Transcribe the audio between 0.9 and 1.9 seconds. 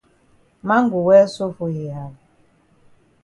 well so for yi